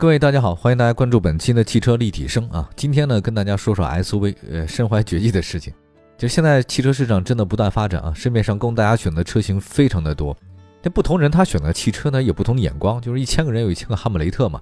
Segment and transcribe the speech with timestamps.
[0.00, 2.66] 各位大家好，欢迎大家关注本期的汽车立体声啊！
[2.74, 5.74] 今天呢，跟大家说说 SUV，呃，身怀绝技的事情。
[6.16, 10.34] 就现在汽车市场真的不断发展啊，市面上供大家选的车型非常的多。
[10.82, 14.58] 那不同人他选择汽车呢，有不同的眼光，就是一千个人有一千个哈姆雷特嘛。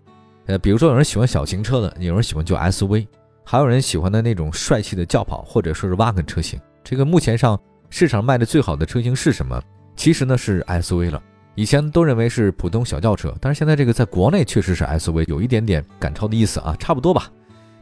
[0.46, 3.06] 呃，比如说有人喜欢小型车的，有人喜欢就 SUV，
[3.44, 6.60] 还有人喜欢的那种帅气的轿跑或者说是 wagon 车型。
[6.82, 7.56] 这个目前上
[7.90, 9.62] 市场卖的最好的车型是什么？
[9.94, 11.22] 其实呢是 SUV 了。
[11.58, 17.28] 以前都认为是普通小轿车，但是现在这个在国内确实是 SUV，有一点点赶超的意思啊，差不多吧。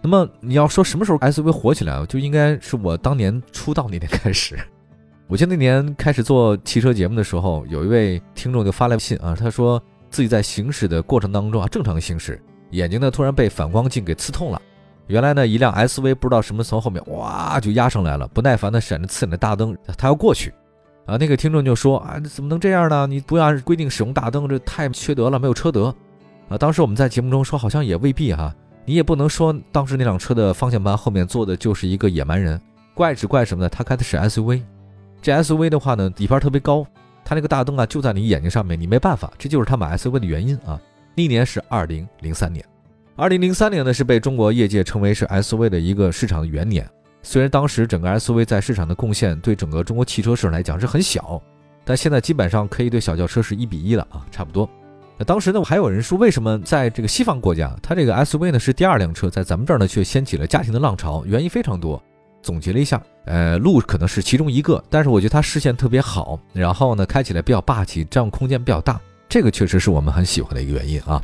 [0.00, 4.58] 那么你要说什么时候 SUV 火起来，就应该是我当年出道那年开始。
[5.28, 14.58] 我记得那年开始做汽车节目的时候，有一位听众就发来信啊，他说自己在行驶的过程当中啊，正常行驶，眼睛呢突然被反光镜给刺痛了。
[15.06, 20.50] 原来呢一辆 SUV 不知道什么从后面哇就压上来了，不耐烦的闪着刺眼的大灯，他要过去。
[21.06, 23.06] 啊，那个听众就说啊，怎么能这样呢？
[23.06, 25.94] 你不要规定使用大灯，这太缺德了，没有车德。
[26.48, 28.54] 啊，当时我们在节目中说，好像也未必哈，
[28.84, 32.60] 你也不能说当时那辆车的方向盘后面坐的就是一个野蛮人，
[32.92, 33.68] 怪只怪什么呢？
[33.68, 34.62] 他开的是 SUV，
[35.22, 36.84] 这 SUV 的话呢，底盘特别高，
[37.24, 40.80] 他那个大灯啊就在你眼睛上面，你没办法，这就是他买 SUV 的原因啊。
[41.14, 42.64] 那年是二零零三年，
[43.14, 46.88] 二零零三年呢是被中国业界称为是 SUV 的一个市场的元年。
[47.28, 51.42] 虽然当时整个 SUV 在市场的贡献对整个中国汽车市场来讲是很小，
[51.84, 54.70] 但现在基本上可以对小轿车是一比一了啊，差不多。
[55.18, 61.24] 那当时呢，还有人说，为什么在这个西方国家，它这个 SUV 呢是第二辆车，在咱们这儿呢却掀起了家庭的浪潮？
[61.26, 62.00] 原因非常多。
[62.42, 71.20] 总结了一下，呃，路可能是其中一个，但是我觉得它视线特别好，然后呢开起来比较霸气，占用空间比较大，这个确实是我们很喜欢的一个原因啊。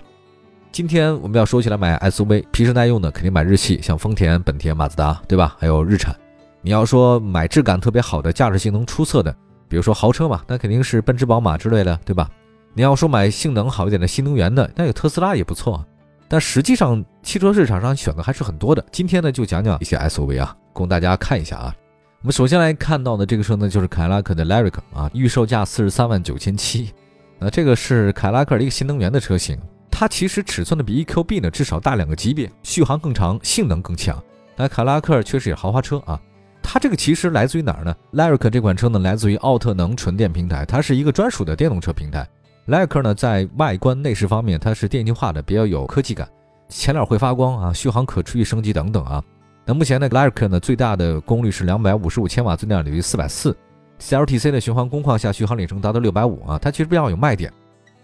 [0.73, 5.55] 今天我们要说起来买 SUV，皮实耐用的肯定买日系，像丰田、本田、马自达，对吧？
[5.59, 6.17] 还有日产。
[6.63, 9.31] 你要说买质感特别好的、驾驶性能出色的，
[9.69, 12.27] 比如说豪车嘛，那肯定是奔驰、宝马之类的，对吧？
[12.73, 15.85] 你要说买性能好一点的新能源的，那有特斯拉也不错。
[16.27, 18.83] 但实际上汽车市场上选择还是很多的。
[18.91, 21.75] 今天呢，就讲讲一些 SUV 啊，供大家看一下啊。
[22.23, 26.95] 我们首先来看到的这个车呢，就是凯迪拉克的 Lyric 啊，预售价四十三万九千七。
[27.39, 29.59] 那这个是凯迪拉克的一个新能源的车型。
[30.03, 34.21] 它其实尺寸呢比 EQB 呢至少大两个级别，续航更长，性能更强。
[34.57, 36.21] 那凯迪拉克确实也豪华车啊。
[36.61, 42.29] 它这个其实来自于哪儿呢？Lyric 这款车呢来自于奥特能纯电平台，它是一个专属的电动车平台。
[42.67, 46.29] Lyric 呢在外观内饰方面它是电气化的，比较有科技感，
[46.69, 49.23] 前脸会发光啊，续航可持续升级等等啊。
[49.65, 53.57] 那目前呢 Lyric 呢最大的功率是两百五十五千瓦，最大扭矩四百四
[54.01, 57.53] ，CLTC 的循环工况下续航里程达到六百五啊，它其实比较有卖点。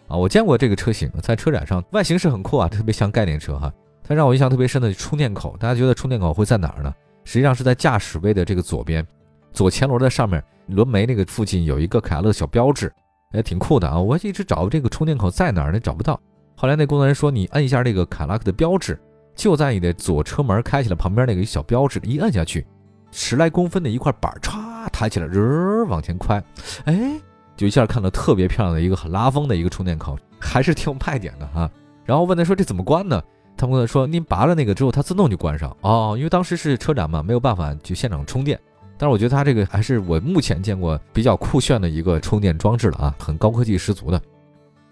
[0.08, 3.72] 啊，我见过这个车型，在车展上，外形是很酷啊，特别像概念车哈。
[4.02, 6.92] 它让我印象特别深的充电口，大家觉得充电口会在哪儿呢？
[7.24, 9.06] 实际上是在驾驶位的这个左边，
[9.52, 12.91] 左前轮的上面轮眉那个附近有一个凯迪拉克小标志，
[13.32, 14.00] 哎，挺酷的啊。
[14.00, 16.18] 我一直找这个充电口在哪儿呢，找不到。
[16.56, 18.98] 后来那工作人员说，你摁一下那个凯拉克的标志，
[19.36, 22.66] 就在你的左车门开起来旁边那个小标志，一摁下去，
[23.10, 26.42] 十来公分的一块板歘抬起来，人往前开，
[26.86, 27.20] 哎。
[27.58, 31.69] 就一下看到特别漂亮的一个很拉风的一个充电口，还是挺有卖点的哈。
[32.04, 33.20] 然后问他说这怎么关呢？
[33.56, 36.14] 他们跟他说您拔了那个之后，它自动就关上哦。
[36.16, 38.56] 因为当时是车展嘛，没有办法去现场充电。
[38.97, 44.22] 但是我觉得它这个还是我目前见过比较酷炫的一个充电装置了啊，很高科技十足的。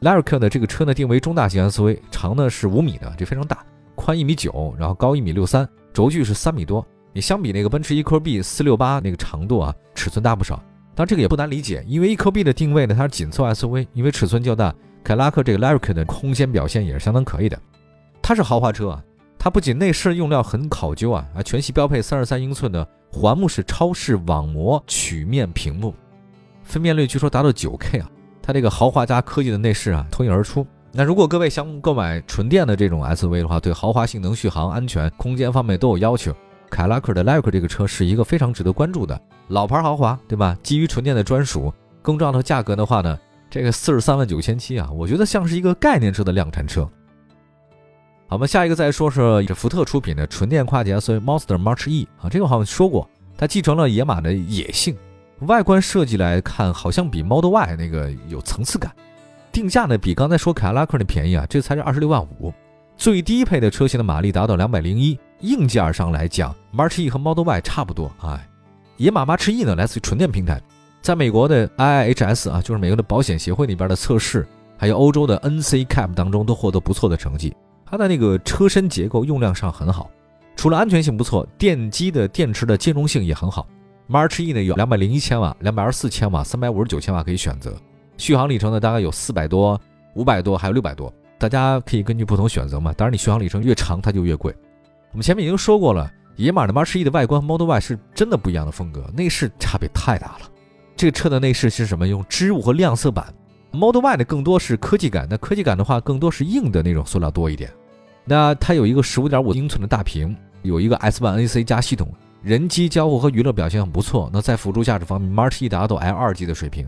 [0.00, 6.84] Lyric 的这个车呢定为中大型 SUV，长呢是五米的，这非常大，宽一米九，然后高一米六三，轴距是三米多。
[7.12, 10.60] 你相比那个奔驰 EQB 四六八那个长度啊，尺寸大不少。
[10.96, 14.74] 但这个也不难理解，因为 EQB 的定位呢，它是紧凑 SUV，因为尺寸较大。
[15.04, 17.56] 凯迪拉克这个 Lyric 的空间表现也是相当可以的。
[18.22, 19.04] 它是豪华车啊，
[19.38, 25.94] 它不仅内饰用料很考究啊，啊，全系标配三十三英寸的环幕式超视网膜曲面屏幕，
[26.64, 28.10] 分辨率据说达到九 K 啊。
[28.42, 30.66] 它这个豪华加科技的内饰啊，脱颖而出。
[30.92, 36.34] 那如果各位想购买纯电的这种 SUV 的话，对豪华性能、续航、安全、空间方面都有要求。
[36.70, 40.56] 凯迪拉克的 Lyric 这个车是一个非常值得关注的老牌豪华，对吧？
[40.62, 41.72] 基于纯电的专属，
[42.02, 46.82] 更重要的价格的话呢，这个四十三万九千七啊，我觉得像是一个概念车的量产车。
[48.28, 53.08] 好，我们下一个再说说这福特出品的纯电跨界 SUV Monster March E 啊，这个好像说过，
[53.38, 54.96] 它继承了野马的野性，
[55.40, 58.92] 外观设计来看好像比 Model Y 那个有层次感，
[59.52, 62.52] 定价呢比刚才说凯迪拉克那便宜啊，这才是二十六万五。
[62.96, 65.18] 最低配的车型的马力达到两百零一。
[65.40, 68.10] 硬件上来讲，March E 和 Model Y 差不多。
[68.22, 68.48] 哎，
[68.98, 70.60] 野马 Mach E 呢，来自于纯电平台，
[71.02, 74.46] 在美国的 IIHS 啊，就是美国的保险协会里边的测试，
[74.78, 77.54] 还有欧洲的 NCCAP 当中都获得不错的成绩。
[77.84, 80.10] 它的那个车身结构用量上很好，
[80.56, 83.66] 除了安全性不错，电机的电池的兼容性也很好。
[84.08, 87.74] March E 呢有两百零一千瓦、两百二十四千瓦、三百五十九千瓦可以选择，
[88.16, 89.78] 续航里程呢大概有四百多、
[90.14, 92.94] 五百多，还有六百多，大家可以根据不同选择嘛。
[92.94, 94.54] 当然你续航里程越长，它就越贵。
[95.12, 100.50] 我们前面已经说过了，野马的 March E 的外观和 Model Y 是真的不一样的风格，内饰差别太大了。
[100.94, 102.06] 这个车的内饰是什么？
[102.06, 103.26] 用织物和亮色板。
[103.72, 107.70] Model Y 的更多是科技感，那科技感的话更多是硬的那种塑料多一点。
[108.24, 112.12] 那它有一个十五点五英寸的大屏，有一个 S 1 AC 加系统，
[112.42, 114.30] 人机交互和娱乐表现很不错。
[114.32, 116.86] 那在辅助驾驶方面，March E 达到 L 二级的水平，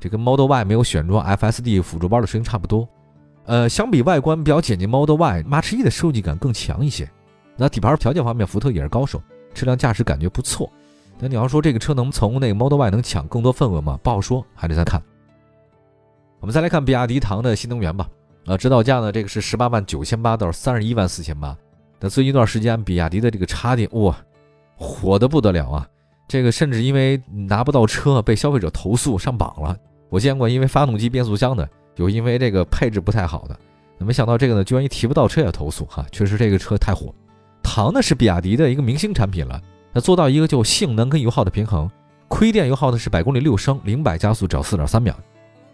[0.00, 2.88] 这跟 Model Y 没有选装 FSD 辅助包的水平差不多。
[3.46, 7.08] 呃，相比外观比较简洁，Model Y，March E 的设计感更强一些。
[7.60, 9.20] 那底盘调教方面，福特也是高手，
[9.52, 10.70] 车辆驾驶感觉不错。
[11.18, 13.98] 那你要说这个车能从那个 Model Y 能抢更多份额吗？
[14.00, 15.02] 不好说，还得再看。
[16.38, 18.08] 我们再来看比亚迪唐的新能源吧。
[18.46, 21.54] 啊，指导价呢，这个是十八万九千八到三十一万四千八。
[21.98, 24.16] 那最近一段时间，比亚迪的这个插电哇，
[24.76, 25.88] 火的不得了啊！
[26.28, 29.76] 这个甚至因为拿不到车，被消费者投诉上榜了。
[30.08, 33.58] 我见过因为发动机、变速箱的，有因为这个配置不太好的。
[33.98, 37.12] 那没想到这个呢，居然一提不到车也投诉哈，确实这个车太火。
[37.78, 41.88] 唐呢是比亚迪的一个明星产品了，那做到一个就性能跟油耗的平衡，
[42.26, 45.16] 亏电油耗呢是百公里六升，零百加速只要四点三秒。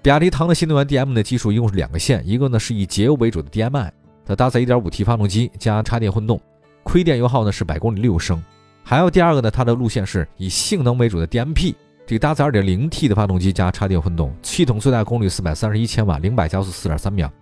[0.02, 3.90] 比亚迪唐的新能源 DM 的技术一共是两个线，一个呢是以节油为主的 DMI，
[4.26, 6.38] 它搭载 1.5T 发动机加插电混动，
[6.82, 8.44] 亏电油耗呢是百公里六升。
[8.82, 11.74] 还有第二个呢，它的路线是以性能为主的 DMP，
[12.06, 17.32] 这个搭载 2.0T 的发动机加插电混动，系统最大功率四百三十一千瓦，零百加速四点三秒。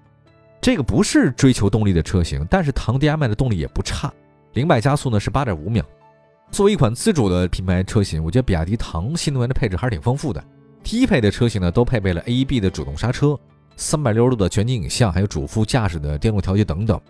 [0.61, 4.13] 这个不是追求动力的车型，但是唐 DMI 的动力也不差。
[4.55, 5.83] 零百加速呢是八点五秒，
[6.51, 10.45] 作为一款自主的品牌车型，我觉得比亚迪唐新能源的配置还是挺丰富的。
[10.83, 13.39] 低配的车型呢都配备了 AEB 的主动刹车、
[13.77, 17.01] 三百六十度的全景影像，还有主副驾驶的电路调节等等。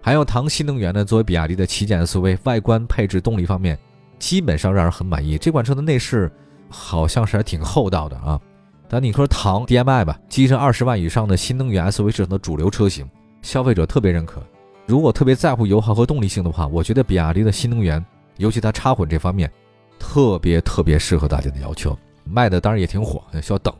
[0.00, 3.78] 还有唐新能源呢，作为比亚迪的旗舰 SUV，外观、配置、动力方面
[4.18, 5.36] 基本上让人很满意。
[5.36, 6.30] 这款车的内饰
[6.70, 8.40] 好像是还挺厚道的啊。
[8.88, 13.06] 但你说唐 DMI 吧，跻身二十万以上的新能源 SUV 市场的主流车型，
[13.42, 14.40] 消费者特别认可。
[14.86, 18.02] 如果特别在乎油耗和动力性的话，我觉得比亚迪的新能源，
[18.36, 19.50] 尤其它插混这方面，
[19.98, 21.98] 特别特别适合大家的要求。
[22.22, 23.74] 卖的当然也挺火，需要等。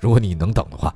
[0.00, 0.92] 如果你能等的话，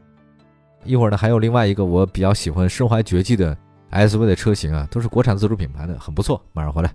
[0.85, 3.57] 一会儿呢还有另外一个我比较喜欢身怀绝技的
[3.93, 6.43] SUV 的车型啊，都是国产自主品牌的，很不错。
[6.53, 6.93] 马上回来。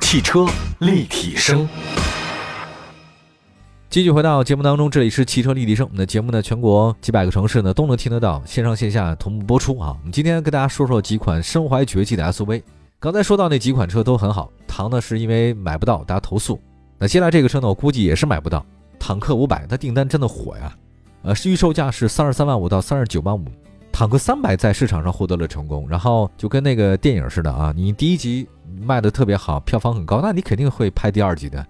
[0.00, 0.46] 汽车
[0.80, 1.68] 立体声。
[3.90, 5.86] 继续回到节目当中，这里是汽车立体声。
[5.86, 9.96] 我们的节目呢，全国几百个城市呢都能听得到，线上线下同步播出啊。
[9.98, 12.62] 我们今天跟大家说说几款身怀绝技的 SUV。
[13.00, 16.60] 刚才说到那几款车都很好，唐呢是因为买不到，大家投诉。
[16.98, 18.62] 那接下来这个车呢，我估计也是买不到。
[18.98, 20.76] 坦克五百，它订单真的火呀，
[21.22, 23.42] 呃，预售价是三十三万五到三十九万五。
[23.90, 28.46] 坦克三百在市场上获得了成功，然后就跟那个电影似的啊，你第一集
[28.82, 31.66] 卖的特别好，票房很高，那你肯定会拍第二集的。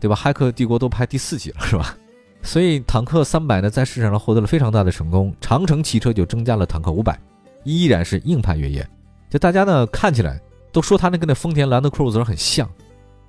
[0.00, 0.16] 对吧？
[0.16, 1.96] 骇客帝国都拍第四集了，是吧？
[2.42, 5.32] 所以坦克三百呢，在市场上获得了非常大的成功。
[5.42, 7.18] 长城汽车就增加了坦克五百，
[7.64, 8.88] 依然是硬派越野。
[9.28, 10.40] 就大家呢看起来
[10.72, 12.68] 都说它那跟那丰田兰德酷路泽很像，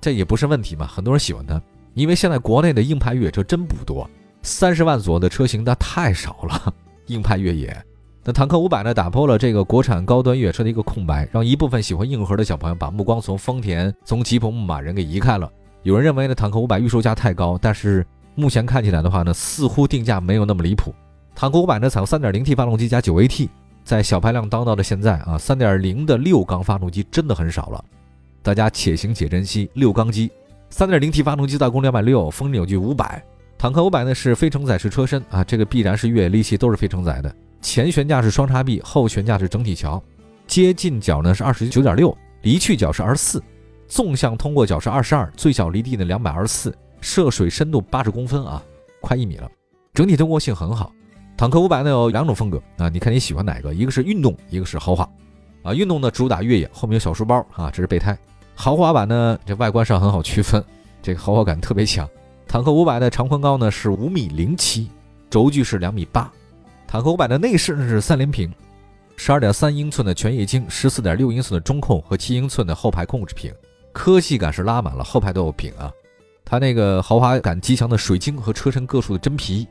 [0.00, 0.86] 这也不是问题嘛。
[0.86, 1.60] 很多人喜欢它，
[1.92, 4.08] 因为现在国内的硬派越野车真不多，
[4.40, 6.74] 三十万左右的车型那太少了。
[7.08, 7.84] 硬派越野，
[8.24, 15.50] 那坦克五百呢，打破了这个国产高端越野车的一个空白，让一部分喜欢硬核的小朋友把目光从丰田、从吉普、牧马人给移开了。
[15.82, 20.94] 有人认为呢，坦克五百预售价太高，但是目前看起来的话呢，似乎定价没有那么离谱。
[21.34, 23.48] 坦克五百呢，采用 3.0T 发动机加 9AT，
[23.82, 27.84] 在小排量当道的现在啊，3.0的六缸发动机真的很少了，
[28.42, 29.68] 大家且行且珍惜。
[29.74, 30.30] 六缸机
[30.70, 33.20] ，3.0T 发动机大功率两百六，峰值扭矩五百。
[33.58, 37.34] 坦克五百呢是非承载式车身啊，这个必然是越野利器都是非承载的。
[37.60, 40.02] 前悬架是双叉臂，后悬架是整体桥，
[40.46, 43.42] 接近角呢是二十九点六，离去角是二十四。
[43.92, 48.62] 纵向通过角是二十二，最小离地呢两百二十四，涉水深度八十公分啊，
[49.02, 49.46] 快一米了。
[49.92, 50.90] 整体通过性很好。
[51.36, 53.74] 坦克五百呢有两种风格啊，你看你喜欢哪个？
[53.74, 55.06] 一个是运动，一个是豪华。
[55.62, 58.18] 啊，运动呢主打越野，后面有小书包啊，这是备胎。
[58.54, 60.64] 豪华版呢这外观上很好区分，
[61.02, 62.08] 这个豪华感特别强。
[62.48, 64.90] 坦克五百的长宽高呢是五米零七，
[65.28, 66.32] 轴距是两米八。
[66.86, 68.50] 坦克五百的内饰呢是三连屏，
[69.18, 73.52] 十二点三英寸的全液晶，十四点六英寸的中控和七英寸的后排控制屏。
[73.92, 75.92] 科技感是拉满了，后排都有屏啊。
[76.44, 79.66] 它那个豪华感极强的水晶和车身各处的真皮，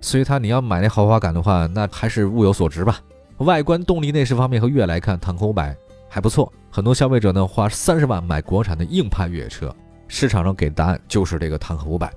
[0.00, 3.00] 所以它你要买那豪华感的话，那还是物有所值吧。
[3.38, 5.76] 外观、动力、内饰方面和越野来看，坦克五百
[6.08, 6.52] 还不错。
[6.70, 9.74] 很多消费者呢花三十万买国产的硬派越野车，
[10.08, 12.12] 市场上给的答案就是这个坦克五百。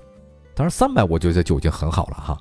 [0.54, 2.38] 当然三百我觉得就已经很好了哈。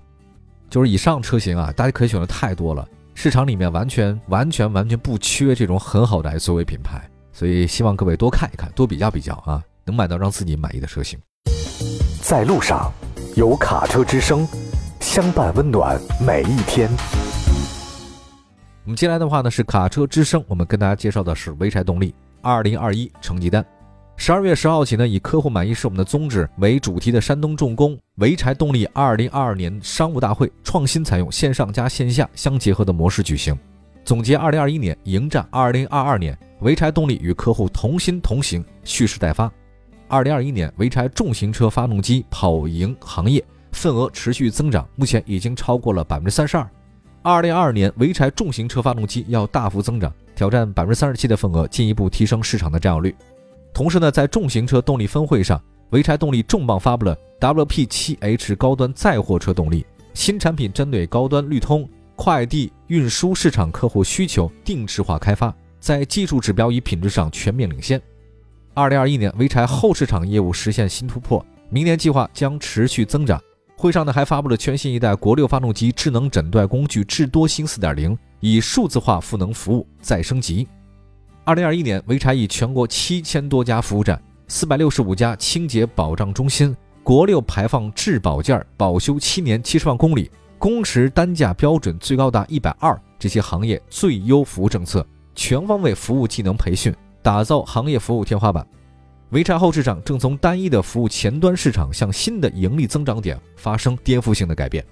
[0.68, 7.08] 就是以上车型啊，大家可以选的太多了，市场里面完全完全完全不缺这种很好的 SUV 品牌，
[7.38, 11.16] 所以希望各位多看一看，多比较比较啊，能买到让自己满意的车型。
[12.20, 12.92] 在路上，
[13.36, 14.44] 有卡车之声，
[14.98, 16.90] 相伴温暖每一天。
[18.82, 23.64] 我们接下来的话呢是卡车之声，我们跟大家介绍的是潍柴动力二零二一成绩单。
[24.16, 33.56] 十二月十号起呢，以客户满意是我们的宗旨为主题的山东重工潍柴动力二零二二年商务大会创新采用线上加线下相结合的模式举行，
[34.08, 39.52] 总结二零二一年，迎战二零二二年，潍柴动力与客户同心同行，蓄势待发。
[40.08, 46.66] 二零二一年，潍柴重型车发动机跑赢行业，份额持续增长，目前已经超过了百分之三十二。
[47.20, 53.14] 二零二二年，潍柴重型车发动机要大幅增长，挑战百分之三十七的份额，进一步提升市场的占有率。
[53.74, 59.84] 同时呢，在重型车动力峰会上，潍柴动力重磅发布了 WP7H 高端载货车动力
[60.14, 61.86] 新产品，针对高端绿通
[62.18, 68.02] 快递运输市场客户需求定制化开发，在技术指标与品质上全面领先。
[68.74, 73.40] 二零二一年，潍柴后市场业务实现新突破，明年计划将持续增长。
[73.76, 80.66] 会上呢，还发布了全新一代国六发动机智能诊断工具智多星四点零，以数字化赋能服务再升级。
[81.44, 90.28] 二零二一年，潍柴以全国七千多家服务站、四百六十五家清洁保障中心、国六排放质保件保修七年七十万公里、
[90.58, 96.94] 工时单价标准最高达一百二这些行业最优服务政策，全方位服务技能培训。
[97.22, 98.66] 打造行业服务天花板，
[99.30, 104.84] 潍柴后市场正从单一的服务前端市场向新的盈利增长点发生颠覆性的改变。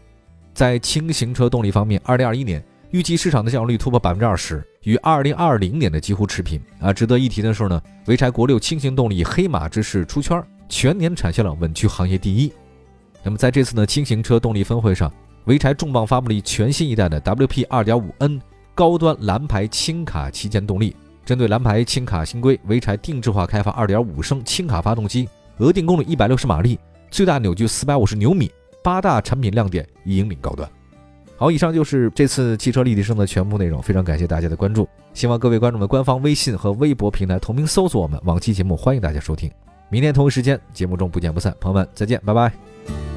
[0.53, 6.61] 在轻型车动力方面，二零二一年预计市场的占有率突破百分之二十，与二零二零年的几乎持平。
[6.81, 12.53] 啊，值得一提的是呢，潍柴国六轻型动力黑马之势出圈，全年产销量稳居行业第一。
[13.23, 15.11] 那么在这次呢轻型车动力峰会上，
[15.47, 18.43] 潍柴重磅发布了一全新一代的 WP 二点五 N
[18.75, 20.95] 高端蓝牌轻卡旗舰动力。
[21.25, 26.79] 针对蓝牌轻卡新规，潍柴定制化开发2.5升轻卡发动机，额定功率160马力，
[27.11, 28.51] 最大扭矩450牛米，
[28.83, 30.69] 八大产品亮点引领高端。
[31.37, 39.51] 好，以上就是这次汽车立体声的全部内容，非常感谢大家的关注，希望各位观众的官方微信和微博平台同名搜索我们，往期节目欢迎大家收听。
[39.89, 43.16] 明天同一时间节目中不见不散，朋友们再见，拜拜。